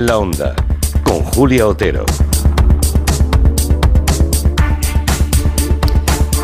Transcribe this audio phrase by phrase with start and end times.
[0.00, 0.54] La Onda,
[1.04, 2.06] con Julia Otero.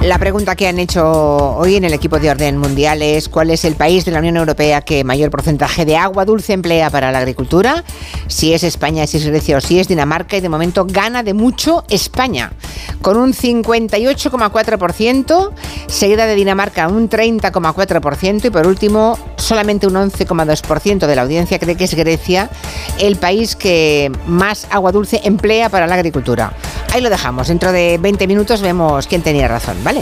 [0.06, 3.64] La pregunta que han hecho hoy en el equipo de orden mundial es cuál es
[3.64, 7.18] el país de la Unión Europea que mayor porcentaje de agua dulce emplea para la
[7.18, 7.82] agricultura.
[8.28, 11.34] Si es España, si es Grecia o si es Dinamarca y de momento gana de
[11.34, 12.52] mucho España
[13.02, 15.50] con un 58,4%,
[15.88, 21.76] seguida de Dinamarca un 30,4% y por último solamente un 11,2% de la audiencia cree
[21.76, 22.48] que es Grecia
[23.00, 26.52] el país que más agua dulce emplea para la agricultura.
[26.92, 29.95] Ahí lo dejamos, dentro de 20 minutos vemos quién tenía razón, ¿vale?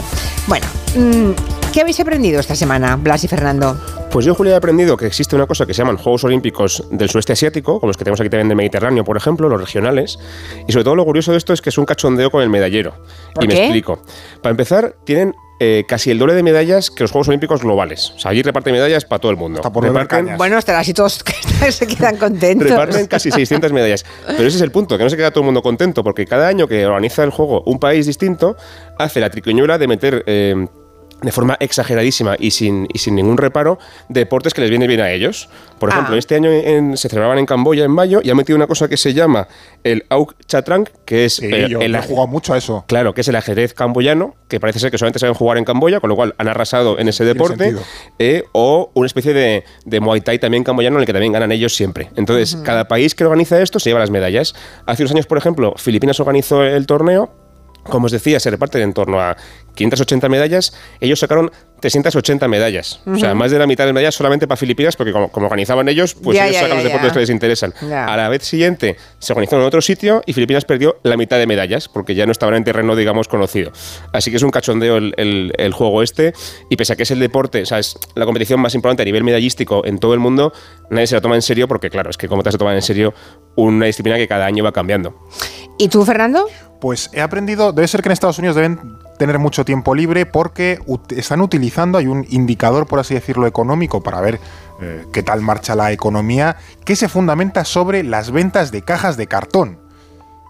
[0.47, 3.77] Bueno, mm, ¿qué habéis aprendido esta semana, Blas y Fernando?
[4.11, 7.09] Pues yo, Julia, he aprendido que existe una cosa que se llaman Juegos Olímpicos del
[7.09, 10.19] Sudeste Asiático, como los que tenemos aquí también del Mediterráneo, por ejemplo, los regionales.
[10.67, 12.95] Y sobre todo lo curioso de esto es que es un cachondeo con el medallero.
[13.41, 13.99] y me explico.
[14.41, 18.11] Para empezar, tienen eh, casi el doble de medallas que los Juegos Olímpicos globales.
[18.15, 19.61] O sea, allí reparten medallas para todo el mundo.
[19.63, 21.23] reparten, bueno, estará así todos
[21.69, 22.69] se quedan contentos.
[22.69, 24.05] Reparten casi 600 medallas.
[24.25, 26.47] Pero ese es el punto, que no se queda todo el mundo contento, porque cada
[26.47, 28.57] año que organiza el juego un país distinto,
[28.97, 30.23] hace la triquiñuela de meter...
[30.27, 30.67] Eh,
[31.25, 35.11] de forma exageradísima y sin, y sin ningún reparo deportes que les viene bien a
[35.11, 35.49] ellos.
[35.79, 36.19] Por ejemplo, ah.
[36.19, 36.49] este año
[36.95, 39.47] se celebraban en Camboya en mayo y ha metido una cosa que se llama
[39.83, 42.85] el Auk Chatrang, que es el, he jugado mucho a eso.
[42.87, 45.99] Claro, que es el ajedrez camboyano, que parece ser que solamente saben jugar en Camboya,
[45.99, 47.75] con lo cual han arrasado en ese deporte.
[48.19, 51.51] Eh, o una especie de, de, Muay Thai también camboyano en el que también ganan
[51.51, 52.09] ellos siempre.
[52.15, 54.55] Entonces, cada país que organiza esto se lleva las medallas.
[54.85, 57.44] Hace unos años, por ejemplo, Filipinas organizó el torneo
[57.89, 59.37] como os decía, se reparten en torno a
[59.75, 60.73] 580 medallas.
[60.99, 63.01] Ellos sacaron 380 medallas.
[63.05, 66.15] O sea, más de la mitad de medallas solamente para Filipinas, porque como, organizaban ellos,
[66.15, 67.73] pues ellos sacan los deportes que les interesan.
[67.91, 71.45] A la vez siguiente se organizó en otro sitio y Filipinas perdió la mitad de
[71.45, 73.71] medallas, porque ya no estaban en terreno, digamos, conocido.
[74.13, 76.33] Así que es un cachondeo el, juego este.
[76.69, 79.05] Y pese a que es el deporte, o sea, es la competición más importante a
[79.05, 80.53] nivel medallístico en todo el mundo,
[80.89, 82.81] nadie se la toma en serio, porque claro, es que como te se toma en
[82.81, 83.13] serio
[83.55, 85.15] una disciplina que cada año va cambiando.
[85.77, 86.47] ¿Y tú, Fernando?
[86.79, 90.79] Pues he aprendido, debe ser que en Estados Unidos deben tener mucho tiempo libre porque
[91.09, 94.39] están utilizando, hay un indicador, por así decirlo, económico para ver
[94.81, 99.27] eh, qué tal marcha la economía, que se fundamenta sobre las ventas de cajas de
[99.27, 99.79] cartón.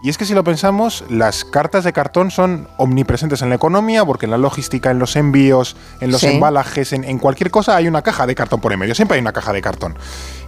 [0.03, 4.05] Y es que si lo pensamos, las cartas de cartón son omnipresentes en la economía,
[4.05, 7.87] porque en la logística, en los envíos, en los embalajes, en, en, cualquier cosa hay
[7.87, 9.97] una caja de cartón por en medio, siempre hay una caja de cartón.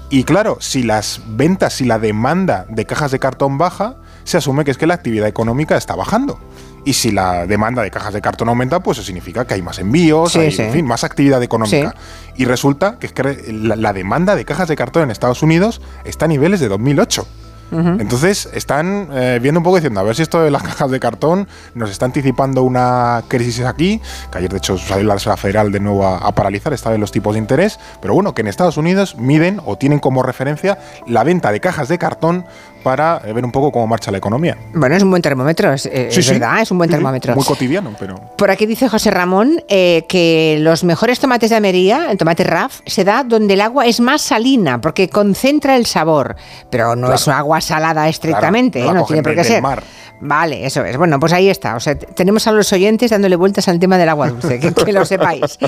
[0.10, 3.96] Y claro, si las ventas, si la demanda de cajas de cartón baja,
[4.28, 6.38] se asume que es que la actividad económica está bajando.
[6.84, 9.80] Y si la demanda de cajas de cartón aumenta, pues eso significa que hay más
[9.80, 11.96] envíos, hay, en fin, más actividad económica.
[12.36, 16.26] Y resulta que es que la, demanda de cajas de cartón en Estados Unidos está
[16.26, 17.28] a niveles de 2008.
[17.72, 21.00] Entonces están eh, viendo un poco diciendo, a ver si esto de las cajas de
[21.00, 24.02] cartón nos está anticipando una crisis aquí,
[24.32, 27.12] que ayer de hecho salió la Reserva Federal de nuevo a, paralizar esta vez los
[27.12, 31.26] tipos de interés, pero bueno, que en Estados Unidos miden o tienen como referencia la
[31.26, 32.46] venta de cajas de cartón
[32.88, 34.58] para eh, ver un poco cómo marcha la economía.
[34.74, 37.36] Bueno, es un buen termómetro, es, eh, verdad, es un buen termómetro.
[37.36, 38.16] Muy cotidiano, pero...
[38.38, 43.04] Por aquí dice José Ramón que los mejores tomates de Almería, el tomate RAF, se
[43.04, 46.38] da donde el agua es más salina, porque concentra el sabor,
[46.70, 48.94] pero no es agua salada estrictamente, ¿eh?
[48.94, 49.62] no, tiene por qué ser.
[50.20, 50.98] Vale, eso es.
[50.98, 51.76] Bueno, pues ahí está.
[51.76, 55.06] O sea, tenemos a los oyentes dándole vueltas al tema del agua dulce, que, lo
[55.06, 55.60] sepáis.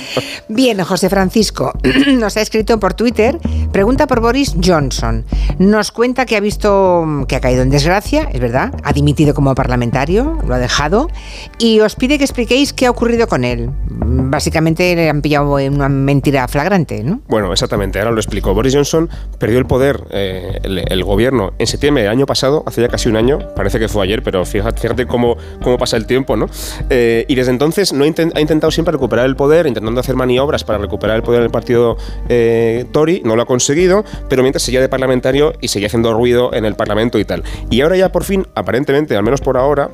[0.48, 1.74] Bien, José Francisco
[2.08, 3.38] nos ha escrito por Twitter,
[3.72, 5.26] pregunta por Boris Johnson.
[5.60, 9.54] Nos cuenta que ha visto que ha caído en desgracia, es verdad, ha dimitido como
[9.56, 11.10] parlamentario, lo ha dejado,
[11.58, 13.70] y os pide que expliquéis qué ha ocurrido con él.
[13.88, 17.22] Básicamente le han pillado en una mentira flagrante, ¿no?
[17.28, 18.54] Bueno, exactamente, ahora lo explico.
[18.54, 22.88] Boris Johnson perdió el poder, eh, el, gobierno, en septiembre del año pasado, hace ya
[22.88, 26.48] casi un año, parece que fue ayer, pero fíjate, cómo, cómo pasa el tiempo, ¿no?
[26.90, 30.78] Eh, y desde entonces no ha intentado siempre recuperar el poder, intentando hacer maniobras para
[30.78, 31.98] recuperar el poder en el partido
[32.28, 36.54] eh, Tory, no lo ha conseguido, pero mientras seguía de parlamentario y seguía haciendo ruido
[36.54, 37.44] en el Parlamento y tal.
[37.70, 39.92] Y ahora ya por fin, aparentemente, al menos por ahora,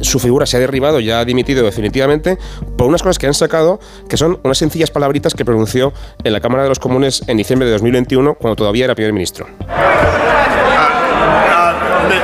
[0.00, 2.38] su figura se ha derribado, ya ha dimitido definitivamente
[2.76, 3.78] por unas cosas que han sacado,
[4.08, 5.92] que son unas sencillas palabritas que pronunció
[6.24, 9.46] en la Cámara de los Comunes en diciembre de 2021, cuando todavía era primer ministro.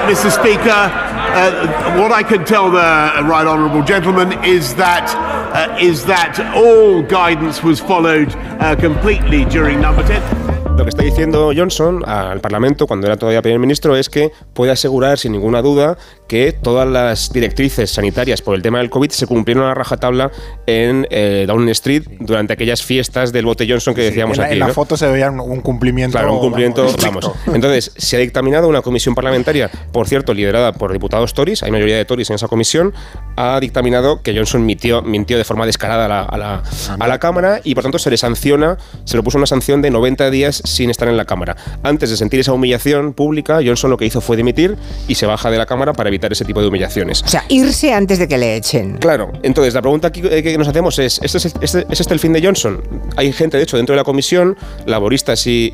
[0.09, 0.29] Mr.
[0.33, 5.07] Speaker, uh, what I can tell the right honourable gentleman is that
[5.55, 10.40] uh, is that all guidance was followed uh, completely during number 10.
[10.81, 14.73] Lo que está diciendo Johnson al Parlamento cuando era todavía primer ministro es que puede
[14.73, 19.27] asegurar sin ninguna duda que todas las directrices sanitarias por el tema del COVID se
[19.27, 20.31] cumplieron a rajatabla
[20.67, 24.53] en eh, Downing Street durante aquellas fiestas del bote Johnson que decíamos en aquí.
[24.55, 26.17] En la foto se veía un cumplimiento.
[26.17, 27.31] Claro, un cumplimiento, vamos.
[27.53, 31.99] Entonces, se ha dictaminado una comisión parlamentaria, por cierto, liderada por diputados Tories, hay mayoría
[31.99, 32.95] de Tories en esa comisión,
[33.37, 36.63] ha dictaminado que Johnson mintió, mintió de forma descarada a la, a la,
[36.99, 39.91] a la Cámara y por tanto se le sanciona, se le puso una sanción de
[39.91, 41.57] 90 días sin estar en la Cámara.
[41.83, 44.77] Antes de sentir esa humillación pública, Johnson lo que hizo fue dimitir
[45.09, 47.23] y se baja de la Cámara para evitar ese tipo de humillaciones.
[47.23, 48.99] O sea, irse antes de que le echen.
[48.99, 52.21] Claro, entonces la pregunta eh, que nos hacemos es, ¿este es, este, ¿es este el
[52.21, 52.83] fin de Johnson?
[53.17, 54.57] Hay gente, de hecho, dentro de la comisión,
[54.87, 55.73] laboristas y,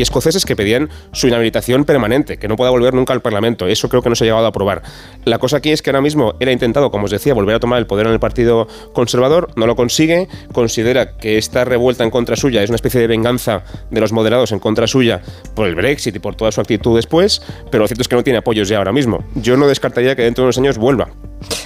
[0.00, 3.66] escoceses, que pedían su inhabilitación permanente, que no pueda volver nunca al Parlamento.
[3.66, 4.82] Eso creo que no se ha llegado a aprobar.
[5.24, 7.60] La cosa aquí es que ahora mismo él ha intentado, como os decía, volver a
[7.60, 12.10] tomar el poder en el Partido Conservador, no lo consigue, considera que esta revuelta en
[12.10, 15.22] contra suya es una especie de venganza de los en contra suya
[15.54, 18.22] por el Brexit y por toda su actitud después, pero lo cierto es que no
[18.22, 19.24] tiene apoyos ya ahora mismo.
[19.34, 21.08] Yo no descartaría que dentro de unos años vuelva.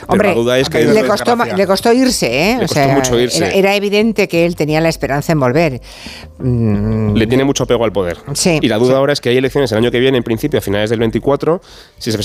[0.06, 2.56] Hombre, la duda es que le, costó, le costó irse, ¿eh?
[2.60, 3.58] Le costó mucho irse.
[3.58, 5.80] Era, evidente que él tenía la esperanza en volver.
[6.38, 7.14] Mm.
[7.14, 8.18] Le tiene mucho apego al poder.
[8.34, 10.58] Sí, y la duda ahora es que hay elecciones el año que viene, en principio,
[10.58, 11.60] a finales del 24,
[11.98, 12.18] si se,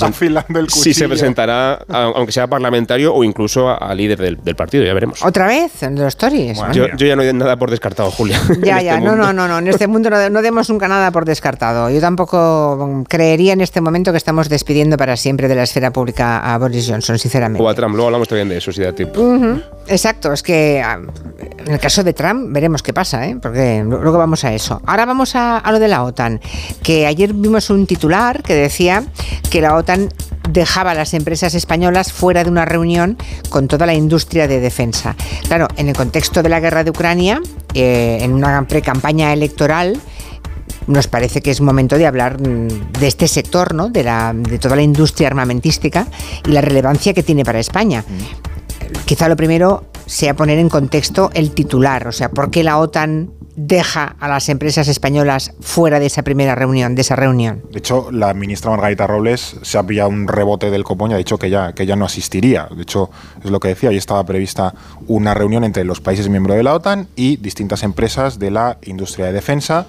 [0.68, 5.24] si se presentará, aunque sea parlamentario o incluso a, líder del, partido, ya veremos.
[5.24, 5.82] ¿Otra vez?
[5.82, 6.58] En los Tories.
[6.72, 8.40] yo, ya no doy nada por descartado, Julia.
[8.68, 9.58] Ya, ya, este no, no, no, no.
[9.58, 11.90] En este mundo no, no, demos nunca nada por descartado.
[11.90, 16.38] Yo tampoco creería en este momento que estamos despidiendo para siempre de la esfera pública
[16.40, 17.37] a Boris Johnson, sinceramente.
[17.58, 19.20] O a Trump, luego hablamos también de eso, si da tiempo.
[19.86, 21.00] Exacto, es que ah,
[21.66, 23.36] en el caso de Trump veremos qué pasa, ¿eh?
[23.40, 24.80] porque luego vamos a eso.
[24.86, 26.40] Ahora vamos a, a lo de la OTAN,
[26.82, 29.04] que ayer vimos un titular que decía
[29.50, 30.08] que la OTAN
[30.50, 33.16] dejaba a las empresas españolas fuera de una reunión
[33.50, 35.14] con toda la industria de defensa.
[35.46, 37.40] Claro, en el contexto de la guerra de Ucrania,
[37.74, 40.00] eh, en una pre-campaña electoral,
[40.88, 43.88] nos parece que es momento de hablar mm, de este sector, ¿no?
[43.88, 46.06] de, la, de toda la industria armamentística
[46.46, 48.04] y la relevancia que tiene para España.
[48.06, 49.04] Mm.
[49.04, 53.30] Quizá lo primero sea poner en contexto el titular, o sea, ¿por qué la OTAN
[53.58, 57.62] deja a las empresas españolas fuera de esa primera reunión, de esa reunión.
[57.72, 61.16] De hecho, la ministra Margarita Robles se ha pillado un rebote del copón y ha
[61.16, 62.68] dicho que ya, que ya no asistiría.
[62.74, 63.10] De hecho,
[63.44, 64.74] es lo que decía, hoy estaba prevista
[65.08, 69.26] una reunión entre los países miembros de la OTAN y distintas empresas de la industria
[69.26, 69.88] de defensa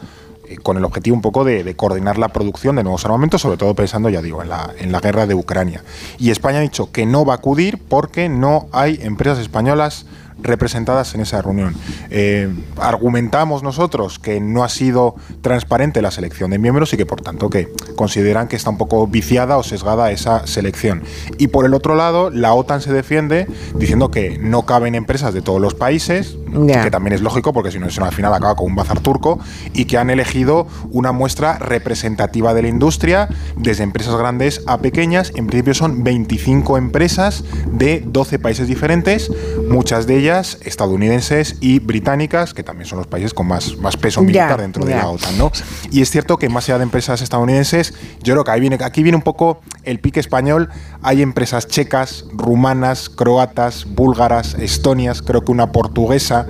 [0.50, 3.76] eh, con el objetivo un poco de, coordinar la producción de nuevos armamentos, sobre todo
[3.76, 5.84] pensando, ya digo, en la, en la guerra de Ucrania.
[6.18, 10.06] Y España ha dicho que no va a acudir porque no hay empresas españolas
[10.42, 11.76] representadas en esa reunión.
[12.10, 17.22] Eh, argumentamos nosotros que no ha sido transparente la selección de miembros y que por
[17.22, 21.04] tanto que consideran que está un poco viciada o sesgada esa selección.
[21.38, 25.42] Y por el otro lado, la OTAN se defiende diciendo que no caben empresas de
[25.42, 26.38] todos los países,
[26.84, 29.40] que también es lógico porque si no, eso al final acaba con un bazar turco,
[29.74, 35.32] y que han elegido una muestra representativa de la industria, desde empresas grandes a pequeñas.
[35.36, 39.32] En principio son 25 empresas de 12 países diferentes,
[39.70, 44.22] muchas de ellas estadounidenses y británicas, que también son los países con más, más peso
[44.22, 45.52] militar dentro de la OTAN, ¿no?
[45.92, 49.04] Y es cierto que más allá de empresas estadounidenses, yo creo que ahí viene, aquí
[49.04, 50.70] viene un poco el pique español.
[51.02, 56.48] Hay empresas checas, rumanas, croatas, búlgaras, estonias, creo que una portuguesa.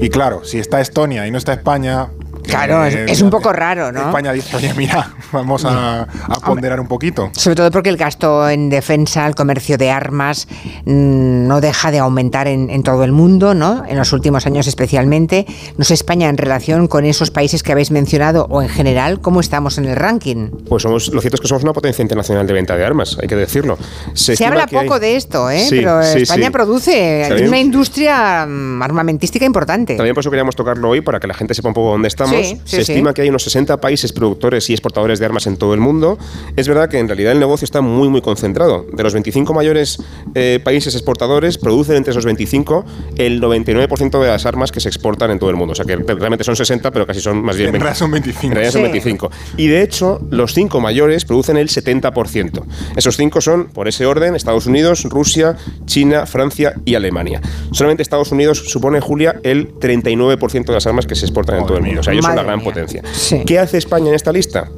[0.00, 2.08] Y claro, si está Estonia y no está España,
[2.48, 4.06] Claro, es, un poco raro, ¿no?
[4.06, 6.06] España dice, oye, mira, vamos a,
[6.44, 7.30] ponderar un poquito.
[7.32, 10.48] Sobre todo porque el gasto en defensa, el comercio de armas,
[10.84, 13.84] mm, no deja de aumentar en, todo el mundo, ¿no?
[13.86, 15.46] En los últimos años especialmente.
[15.76, 19.40] No sé, España, en relación con esos países que habéis mencionado o en general, ¿cómo
[19.40, 20.50] estamos en el ranking?
[20.68, 23.28] Pues somos, lo cierto es que somos una potencia internacional de venta de armas, hay
[23.28, 23.78] que decirlo.
[24.14, 25.66] Se, habla poco de esto, ¿eh?
[25.68, 29.96] Pero España produce una industria mm, armamentística importante.
[29.96, 32.38] También por eso queríamos tocarlo hoy, para que la gente sepa un poco dónde estamos
[32.64, 35.80] se estima que hay unos 60 países productores y exportadores de armas en todo el
[35.80, 36.18] mundo.
[36.56, 38.86] Es verdad que en realidad el negocio está muy, muy concentrado.
[38.92, 40.02] De los 25 mayores
[40.34, 42.84] eh, países exportadores, producen entre esos 25
[43.16, 45.72] el 99% de las armas que se exportan en todo el mundo.
[45.72, 47.94] O sea que realmente son 60, pero casi son más bien 20.
[47.94, 48.58] son 25.
[48.58, 49.30] En son 25.
[49.56, 52.62] Y de hecho, los cinco mayores producen el 70%.
[52.96, 55.56] Esos cinco son, por ese orden, Estados Unidos, Rusia,
[55.86, 57.40] China, Francia y Alemania.
[57.72, 61.78] Solamente Estados Unidos supone, Julia, el 39% de las armas que se exportan en todo
[61.78, 62.00] el mundo.
[62.00, 63.02] O sea, ellos son la gran potencia.
[63.46, 64.68] ¿Qué hace España en esta lista?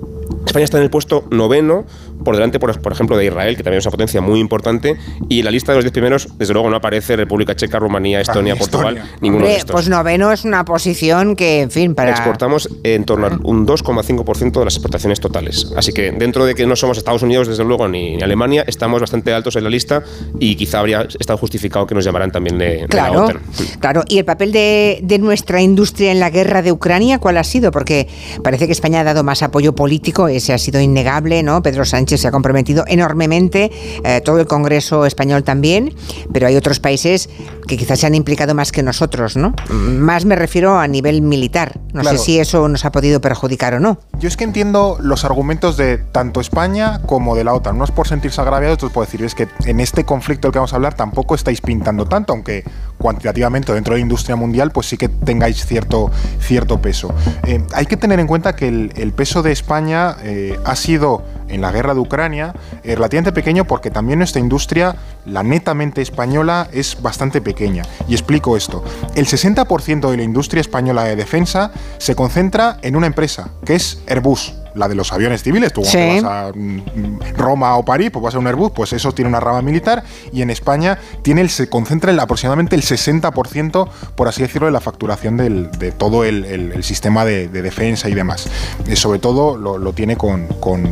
[0.47, 1.85] España está en el puesto noveno
[2.25, 4.97] por delante, por, por, ejemplo, de Israel, que también es una potencia muy importante,
[5.28, 8.20] y en la lista de los diez primeros, desde luego, no aparece República Checa, Rumanía,
[8.20, 9.73] Estonia, Portugal, ninguno de estos.
[9.73, 12.11] Pues noveno es una posición que, en fin, para...
[12.11, 15.73] Exportamos en torno a un 2,5% de las exportaciones totales.
[15.76, 19.32] Así que dentro de que no somos Estados Unidos, desde luego, ni, Alemania, estamos bastante
[19.32, 20.02] altos en la lista
[20.38, 23.40] y quizá habría estado justificado que nos llamaran también de, claro, la
[23.78, 27.44] Claro, ¿y el papel de, de nuestra industria en la guerra de Ucrania cuál ha
[27.44, 27.70] sido?
[27.70, 28.09] Porque
[28.42, 31.62] parece que España ha dado más apoyo político, ese ha sido innegable, ¿no?
[31.62, 33.70] Pedro Sánchez se ha comprometido enormemente,
[34.04, 35.94] eh, todo el Congreso español también,
[36.32, 37.28] pero hay otros países
[37.66, 39.54] que quizás se han implicado más que nosotros, ¿no?
[39.70, 41.78] Más me refiero a nivel militar.
[41.92, 43.99] No sé si eso nos ha podido perjudicar o no.
[44.18, 47.78] Yo es que entiendo los argumentos de tanto España como de la OTAN.
[47.78, 50.58] No es por sentirse agraviados, otros puedo decir, es que en este conflicto del que
[50.58, 52.64] vamos a hablar tampoco estáis pintando tanto, aunque
[53.00, 57.12] cuantitativamente dentro de la industria mundial pues sí que tengáis cierto, cierto peso.
[57.45, 61.61] Eh, hay que tener en cuenta que el, peso de España eh, ha sido en
[61.61, 67.00] la guerra de Ucrania eh, relativamente pequeño porque también nuestra industria, la netamente española, es
[67.00, 67.83] bastante pequeña.
[68.09, 68.83] Y explico esto.
[69.14, 74.02] El 60% de la industria española de defensa se concentra en una empresa, que es
[74.09, 75.73] Airbus la de los aviones civiles.
[75.73, 79.28] Tú vas a mm, Roma o París, pues vas a un Airbus, pues eso tiene
[79.28, 84.28] una rama militar y en España tiene el, se concentra en aproximadamente el 60%, por
[84.28, 88.49] así decirlo, de la facturación de todo el, sistema de, defensa y demás.
[88.87, 90.49] Eh, sobre todo lo, tiene con,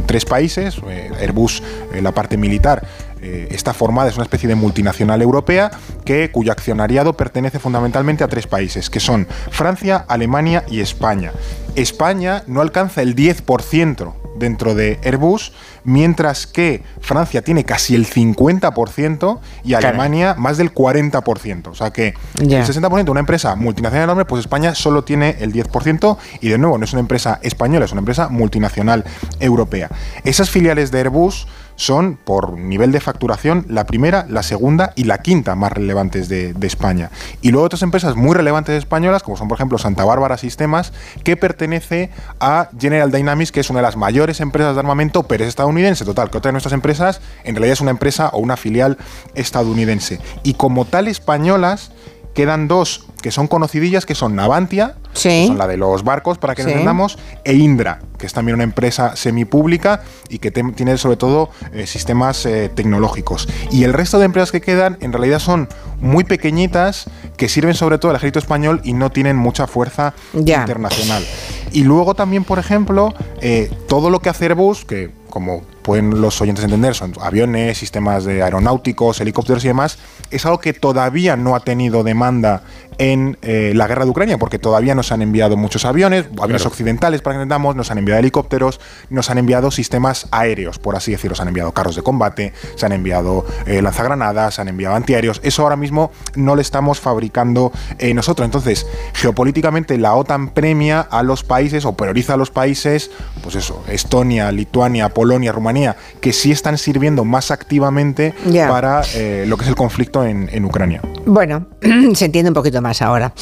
[0.07, 1.63] tres países, eh, Airbus,
[1.93, 2.87] en la parte militar,
[3.21, 5.71] eh, está formada, es una especie de multinacional europea
[6.05, 11.33] que, cuyo accionariado pertenece fundamentalmente a tres países, que son Francia, Alemania y España.
[11.75, 15.53] España no alcanza el 10% dentro de Airbus,
[15.85, 21.69] mientras que Francia tiene casi el 50% y Alemania más del 40%.
[21.69, 25.53] O sea que el 60% de una empresa multinacional enorme, pues España solo tiene el
[25.53, 29.05] 10% y de nuevo no es una empresa española, es una empresa multinacional
[29.41, 29.91] europea.
[30.25, 31.47] Esas filiales de Airbus
[31.79, 36.55] son, por nivel de facturación, la primera, la segunda y la quinta más relevantes de,
[36.61, 37.11] España.
[37.41, 40.93] Y luego otras empresas muy relevantes españolas, como son por ejemplo Santa Bárbara Sistemas,
[41.25, 45.45] que pertenece a General Dynamics, que es una de las mayores empresas de armamento, pero
[45.45, 46.05] es estadounidense.
[46.05, 48.99] Total, que otra de nuestras empresas en realidad es una empresa o una filial
[49.35, 50.21] estadounidense.
[50.43, 51.93] Y como tal españolas,
[52.35, 56.55] quedan dos que son conocidillas, que son Navantia, que son la de los barcos, para
[56.55, 61.17] que nos entendamos, e Indra, que es también una empresa semipública y que tiene sobre
[61.17, 63.49] todo eh, sistemas eh, tecnológicos.
[63.71, 65.69] Y el resto de empresas que quedan en realidad son
[66.01, 67.07] muy pequeñitas,
[67.37, 71.25] que sirven sobre todo al ejército español y no tienen mucha fuerza internacional.
[71.73, 76.39] Y luego también, por ejemplo, eh, todo lo que hace Airbus, que como pueden los
[76.43, 79.99] oyentes entender, son aviones, sistemas de aeronáuticos, helicópteros y demás,
[80.31, 82.63] es algo que todavía no ha tenido demanda
[82.99, 87.23] en eh, la guerra de Ucrania, porque todavía nos han enviado muchos aviones, aviones occidentales
[87.23, 91.37] para que entendamos, nos han enviado helicópteros, nos han enviado sistemas aéreos, por así decirlo,
[91.37, 95.41] se han enviado carros de combate, se han enviado eh, lanzagranadas, se han enviado antiaéreos,
[95.45, 98.45] eso ahora mismo no lo estamos fabricando eh, nosotros.
[98.45, 103.11] Entonces, geopolíticamente la OTAN premia a los países o prioriza a los países,
[103.43, 105.78] pues eso, Estonia, Lituania, Polonia, Rumanía,
[106.21, 108.35] que sí están sirviendo más activamente
[108.69, 109.03] para
[109.47, 111.01] lo que es el conflicto en, en Ucrania.
[111.27, 111.67] Bueno,
[112.15, 113.33] se entiende un poquito más ahora.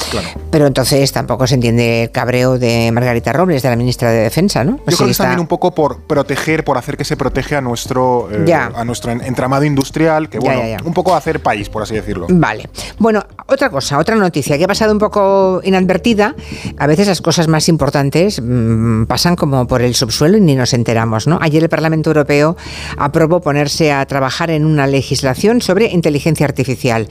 [0.51, 4.63] Pero entonces tampoco se entiende el cabreo de Margarita Robles, de la ministra de Defensa,
[4.63, 4.77] ¿no?
[4.77, 7.61] Yo creo que es también un poco por proteger, por hacer que se protege a
[7.61, 12.27] nuestro, eh, a nuestro entramado industrial, que bueno, un poco hacer país, por así decirlo.
[12.29, 12.69] Vale.
[12.99, 16.35] Bueno, otra cosa, otra noticia que ha pasado un poco inadvertida.
[16.77, 20.73] A veces las cosas más importantes mm, pasan como por el subsuelo y ni nos
[20.73, 21.39] enteramos, ¿no?
[21.41, 22.57] Ayer el Parlamento Europeo
[22.97, 27.07] aprobó ponerse a trabajar en una legislación sobre inteligencia artificial.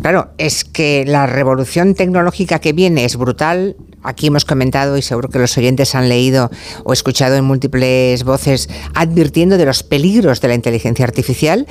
[0.00, 3.76] Claro, es que la revolución tecnológica que viene es brutal.
[4.02, 6.50] Aquí hemos comentado y seguro que los oyentes han leído
[6.84, 11.66] o escuchado en múltiples voces advirtiendo de los peligros de la inteligencia artificial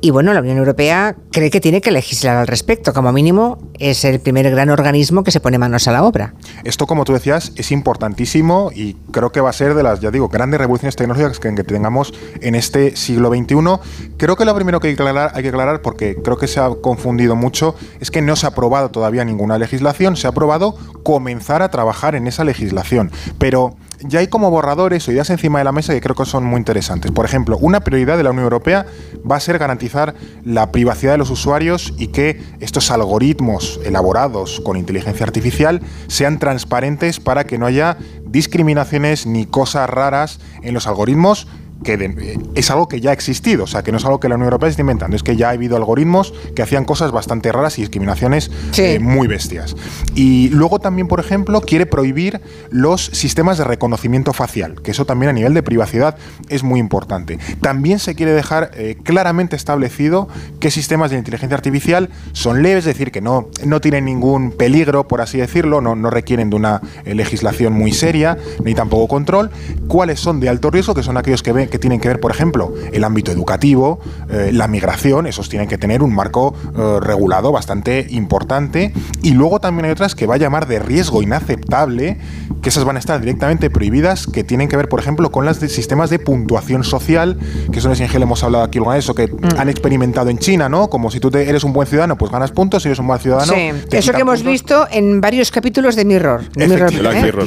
[0.00, 2.92] y bueno, la Unión Europea cree que tiene que legislar al respecto.
[2.92, 6.34] Como mínimo, es el primer gran organismo que se pone manos a la obra.
[6.64, 10.10] Esto, como tú decías, es importantísimo y creo que va a ser de las, ya
[10.10, 14.14] digo, grandes revoluciones tecnológicas que, tengamos en este siglo XXI.
[14.16, 16.60] Creo que lo primero que hay que, aclarar, hay que aclarar, porque creo que se
[16.60, 20.76] ha confundido mucho, es que no se ha aprobado todavía ninguna legislación, se ha aprobado
[21.02, 23.10] comenzar a trabajar en esa legislación.
[23.38, 26.44] Pero ya hay como borradores o ideas encima de la mesa que creo que son
[26.44, 27.10] muy interesantes.
[27.10, 28.86] Por ejemplo, una prioridad de la Unión Europea
[29.28, 34.76] va a ser garantizar la privacidad de los usuarios y que estos algoritmos elaborados con
[34.76, 41.46] inteligencia artificial sean transparentes para que no haya discriminaciones ni cosas raras en los algoritmos
[41.82, 44.36] que es algo que ya ha existido, o sea, que no es algo que la
[44.36, 47.78] Unión Europea está inventando, es que ya ha habido algoritmos que hacían cosas bastante raras
[47.78, 49.76] y discriminaciones eh, muy bestias.
[50.14, 55.30] Y luego también, por ejemplo, quiere prohibir los sistemas de reconocimiento facial, que eso también
[55.30, 56.16] a nivel de privacidad
[56.48, 57.38] es muy importante.
[57.60, 60.28] También se quiere dejar eh, claramente establecido
[60.60, 65.08] qué sistemas de inteligencia artificial son leves, es decir, que no, no tienen ningún peligro,
[65.08, 69.50] por así decirlo, no, no requieren de una eh, legislación muy seria, ni tampoco control,
[69.88, 72.30] cuáles son de alto riesgo, que son aquellos que ven que tienen que ver, por
[72.30, 73.98] ejemplo, el ámbito educativo,
[74.30, 78.92] eh, la migración, esos tienen que tener un marco eh, regulado bastante importante.
[79.22, 82.18] Y luego también hay otras que va a llamar de riesgo inaceptable,
[82.62, 85.56] que esas van a estar directamente prohibidas, que tienen que ver, por ejemplo, con los
[85.58, 87.36] sistemas de puntuación social,
[87.72, 89.58] que son en GEL hemos hablado aquí alguna vez, eso que Mm.
[89.58, 90.88] han experimentado en China, ¿no?
[90.88, 93.18] Como si tú te- eres un buen ciudadano, pues ganas puntos, si eres un mal
[93.20, 93.52] ciudadano.
[93.52, 94.52] Sí, te eso que hemos puntos.
[94.52, 96.48] visto en varios capítulos de Mirror.
[96.52, 97.22] De Mirror, Efectivamente, Black ¿eh?
[97.26, 97.44] Mirror,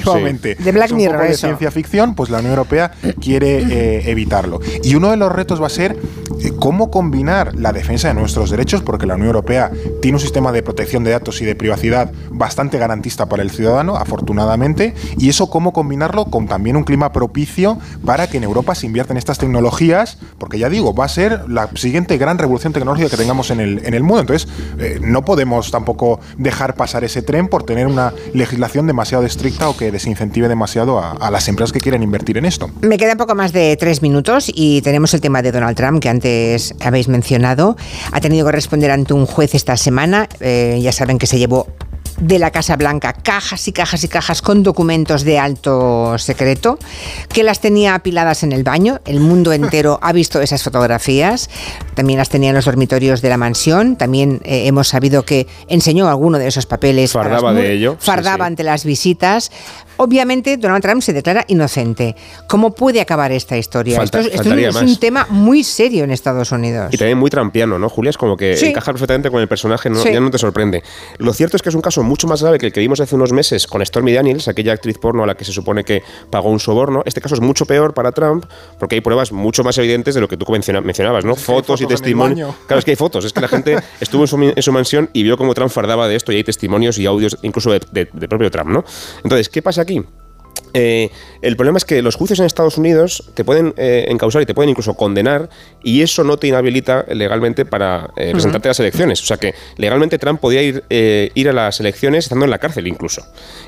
[0.58, 0.64] sí.
[0.64, 1.48] De Black Es un Mirror, poco de eso.
[1.48, 2.92] ciencia ficción, pues la Unión Europea
[3.22, 4.60] quiere eh, evitarlo.
[4.84, 5.96] Y uno de los retos va a ser
[6.42, 10.52] eh, cómo combinar la defensa de nuestros derechos, porque la Unión Europea tiene un sistema
[10.52, 15.50] de protección de datos y de privacidad bastante garantista para el ciudadano, afortunadamente, y eso
[15.50, 19.38] cómo combinarlo con también un clima propicio para que en Europa se invierta en estas
[19.38, 23.60] tecnologías, porque ya digo, va a ser la siguiente gran revolución tecnológica que tengamos en
[23.60, 24.22] el, en el mundo.
[24.22, 24.48] Entonces,
[24.80, 29.78] eh, no podemos tampoco dejar pasar ese tren por tener una legislación demasiado estricta o
[29.78, 32.70] que desincentive demasiado a, las empresas que quieren invertir en esto.
[32.82, 36.10] Me queda poco más de tres minutos y tenemos el tema de Donald Trump que
[36.10, 37.76] antes habéis mencionado.
[38.12, 40.30] Ha tenido que responder ante un juez esta semana.
[40.40, 41.68] Eh, ya saben que se llevó
[42.18, 46.80] de la Casa Blanca cajas y cajas y cajas con documentos de alto secreto
[47.30, 49.02] que las tenía apiladas en el baño.
[49.06, 51.50] El mundo entero ha visto esas fotografías.
[51.94, 53.96] También las tenía en los dormitorios de la mansión.
[53.96, 57.12] También eh, hemos sabido que enseñó alguno de esos papeles.
[57.12, 58.48] Fardaba de ello, sí, Fardaba sí.
[58.48, 59.52] ante las visitas.
[59.98, 62.16] Obviamente, Donald Trump se declara inocente.
[62.48, 63.98] ¿Cómo puede acabar esta historia?
[63.98, 64.84] Falta- esto, es más.
[64.84, 66.94] un tema muy serio en Estados Unidos.
[66.94, 68.10] Y también muy trampiano, ¿no, Julia?
[68.10, 68.68] Es como que Sí.
[68.68, 70.12] encaja perfectamente con el personaje, no- Sí.
[70.12, 70.84] ya no te sorprende.
[71.18, 73.16] Lo cierto es que es un caso mucho más grave que el que vimos hace
[73.16, 76.50] unos meses con Stormy Daniels, aquella actriz porno a la que se supone que pagó
[76.50, 77.02] un soborno.
[77.06, 78.46] Este caso es mucho peor para Trump
[78.80, 81.32] porque hay pruebas mucho más evidentes de lo que tú menciona- mencionabas, ¿no?
[81.34, 82.56] Es que hay fotos y testimonios.
[82.68, 83.26] Claro, es que hay fotos.
[83.26, 86.08] Es que la gente estuvo en su, en su mansión y vio cómo Trump fardaba
[86.08, 88.84] de esto y hay testimonios y audios incluso de, de- de propio Trump, ¿no?
[89.24, 90.06] Entonces, ¿qué pasa aquí?
[90.78, 91.10] Eh,
[91.42, 94.54] el problema es que los juicios en Estados Unidos te pueden eh, encausar y te
[94.54, 95.50] pueden incluso condenar
[95.82, 99.22] y eso no te inhabilita legalmente para eh, presentarte a las elecciones.
[99.22, 102.88] O sea que legalmente Trump podía ir, ir a las elecciones estando en la cárcel
[102.88, 103.26] incluso.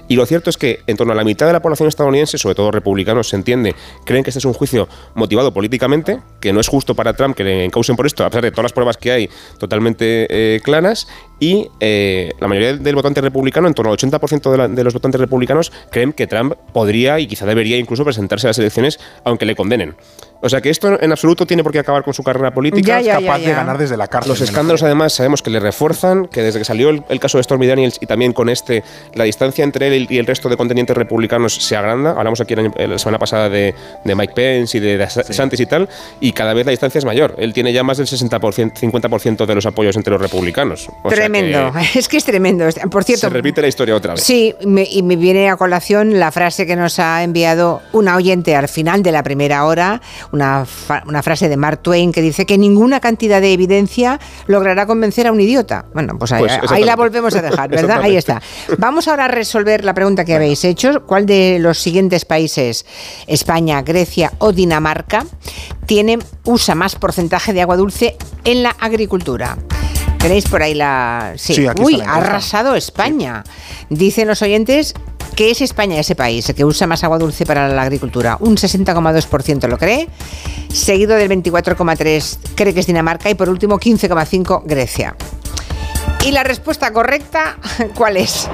[0.10, 2.56] Y lo cierto es que en torno a la mitad de la población estadounidense, sobre
[2.56, 3.74] todo republicanos, se entiende,
[4.06, 7.46] creen que este es un juicio motivado políticamente, que no es justo para Trump que
[7.46, 11.08] le encausen por esto, a pesar de todas las pruebas que hay totalmente claras.
[11.40, 14.94] Y eh, la mayoría del votante republicano, en torno al 80% de, la- de los
[14.94, 19.46] votantes republicanos, creen que Trump podría y quizá debería incluso presentarse a las elecciones aunque
[19.46, 19.96] le condenen.
[20.42, 23.02] O sea que esto en absoluto tiene por qué acabar con su carrera política.
[23.02, 24.30] Ya, ya, capaz ya, de ganar desde la cárcel.
[24.32, 27.44] Los escándalos, además, sabemos que le refuerzan, que desde que salió el, el caso de
[27.44, 28.84] Stormy Daniels y también con este,
[29.16, 32.12] la distancia entre él y el resto de contendientes republicanos se agranda.
[32.12, 33.74] Hablamos aquí la semana pasada de,
[34.06, 35.90] de Mike Pence y de, de Santis y tal,
[36.20, 37.34] y cada vez la distancia es mayor.
[37.40, 40.88] Él tiene ya más del 60%, 50% de los apoyos entre los republicanos.
[41.04, 41.74] O sea tremendo.
[41.74, 42.66] que Es que es tremendo.
[42.92, 44.24] Por cierto, se repite la historia otra vez.
[44.24, 48.56] Sí, me- y me viene a colación la frase que nos ha enviado una oyente
[48.56, 50.66] al final de la primera hora, una,
[51.06, 55.32] una frase de Mark Twain que dice que ninguna cantidad de evidencia logrará convencer a
[55.32, 55.86] un idiota.
[55.94, 58.02] Bueno, pues ahí, Pues ahí la volvemos a dejar, ¿verdad?
[58.02, 58.42] Ahí está.
[58.78, 61.06] Vamos ahora a resolver la pregunta que habéis hecho.
[61.06, 62.86] ¿Cuál de los siguientes países,
[63.28, 65.26] España, Grecia o Dinamarca,
[65.86, 69.58] tiene, usa más porcentaje de agua dulce en la agricultura?
[70.28, 71.36] Tenéis por ahí la...
[71.38, 73.46] Sí, Sí, aquí Uy, está la ha arrasado España.
[73.90, 74.94] Dicen los oyentes
[75.38, 78.36] que es España ese país el que usa más agua dulce para la agricultura.
[78.42, 80.10] Un 60,2% lo cree,
[80.68, 85.16] seguido del 24,3% cree que es Dinamarca y por último 15,5% Grecia.
[86.26, 87.58] ¿Y la respuesta correcta
[87.96, 88.50] cuál es?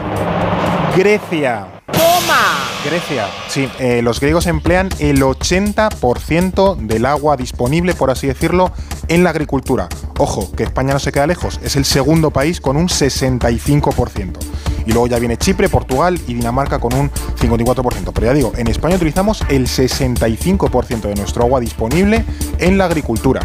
[0.95, 1.72] Grecia.
[1.91, 2.69] ¡Toma!
[2.85, 3.27] Grecia.
[3.47, 8.71] Sí, eh, los griegos emplean el 80% del agua disponible, por así decirlo,
[9.07, 9.89] en la agricultura.
[10.17, 14.72] Ojo, que España no se queda lejos, es el segundo país con un 65%.
[14.85, 18.11] Y luego ya viene Chipre, Portugal y Dinamarca con un 54%.
[18.13, 22.25] Pero ya digo, en España utilizamos el 65% de nuestro agua disponible
[22.59, 23.41] en la agricultura.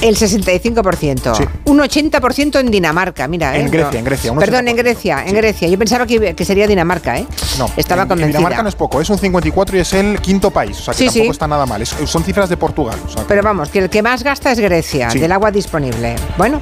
[0.00, 1.34] El 65%.
[1.36, 1.44] Sí.
[1.64, 3.56] Un 80% en Dinamarca, mira.
[3.56, 3.70] En ¿eh?
[3.70, 3.98] Grecia, No.
[3.98, 5.34] en Grecia, Perdón, en 80%, Grecia, en sí.
[5.36, 5.68] Grecia.
[5.68, 7.26] Yo pensaba que, que sería Dinamarca, ¿eh?
[7.58, 8.38] No, Estaba en, en convencida.
[8.38, 10.78] Dinamarca no es poco, es un 54 y es el quinto país.
[10.80, 11.80] O sea que Sí, tampoco está nada mal.
[11.80, 12.98] Es- son cifras de Portugal.
[13.06, 16.16] o sea que- Pero vamos, que el que más gasta es Grecia, del agua disponible.
[16.36, 16.60] Bueno,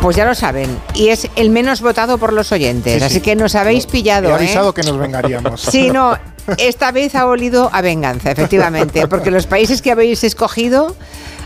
[0.00, 0.78] pues ya lo saben.
[0.94, 2.94] Y es el menos votado por los oyentes.
[2.94, 3.04] Sí, sí.
[3.06, 4.28] Así que nos habéis pillado.
[4.28, 4.34] He ¿eh?
[4.34, 5.60] avisado que nos vengaríamos.
[5.62, 6.16] Sí, no.
[6.58, 9.08] Esta vez ha olido a venganza, efectivamente.
[9.08, 10.94] Porque los países que habéis escogido.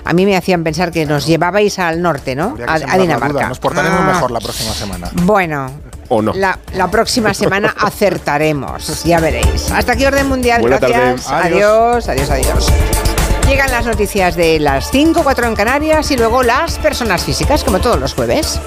[0.02, 2.56] A mí me hacían pensar que nos llevabais al norte, ¿no?
[2.66, 3.28] A, Dinamarca.
[3.28, 3.48] duda.
[3.50, 4.12] Nos portaremos Ah.
[4.14, 5.10] mejor la próxima semana.
[5.12, 5.70] Bueno,
[6.08, 6.32] O no.
[6.32, 9.70] la, la próxima semana acertaremos, ya veréis.
[9.70, 10.94] Hasta aquí Orden Mundial, Buena tarde.
[10.94, 11.30] gracias.
[11.30, 12.08] Adiós.
[12.08, 13.09] Adiós, adiós, adiós.
[13.50, 17.80] Llegan las noticias de las 5, 4 en Canarias y luego las personas físicas, como
[17.80, 18.60] todos los jueves.